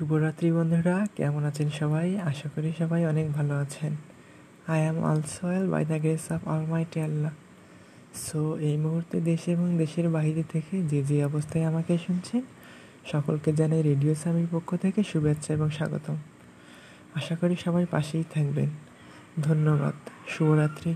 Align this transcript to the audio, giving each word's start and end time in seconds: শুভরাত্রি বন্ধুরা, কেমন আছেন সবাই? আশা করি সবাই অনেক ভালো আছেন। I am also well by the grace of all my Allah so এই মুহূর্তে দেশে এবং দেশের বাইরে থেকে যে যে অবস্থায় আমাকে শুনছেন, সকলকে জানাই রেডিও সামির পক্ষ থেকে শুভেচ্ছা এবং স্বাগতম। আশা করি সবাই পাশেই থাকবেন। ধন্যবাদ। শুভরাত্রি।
শুভরাত্রি 0.00 0.52
বন্ধুরা, 0.52 1.06
কেমন 1.16 1.44
আছেন 1.44 1.70
সবাই? 1.70 2.20
আশা 2.20 2.48
করি 2.48 2.72
সবাই 2.78 3.06
অনেক 3.06 3.32
ভালো 3.32 3.54
আছেন। 3.58 3.92
I 4.66 4.80
am 4.80 4.98
also 4.98 5.46
well 5.46 5.70
by 5.70 5.84
the 5.84 5.98
grace 5.98 6.32
of 6.32 6.48
all 6.48 6.66
my 6.66 6.84
Allah 7.04 7.30
so 8.14 8.58
এই 8.58 8.76
মুহূর্তে 8.76 9.20
দেশে 9.20 9.52
এবং 9.52 9.78
দেশের 9.78 10.08
বাইরে 10.08 10.42
থেকে 10.42 10.82
যে 10.82 11.02
যে 11.02 11.24
অবস্থায় 11.24 11.64
আমাকে 11.64 11.98
শুনছেন, 11.98 12.40
সকলকে 13.12 13.52
জানাই 13.52 13.82
রেডিও 13.82 14.14
সামির 14.14 14.46
পক্ষ 14.50 14.76
থেকে 14.76 15.02
শুভেচ্ছা 15.02 15.54
এবং 15.54 15.70
স্বাগতম। 15.70 16.16
আশা 17.14 17.36
করি 17.36 17.56
সবাই 17.64 17.86
পাশেই 17.90 18.24
থাকবেন। 18.34 18.68
ধন্যবাদ। 19.42 19.94
শুভরাত্রি। 20.28 20.94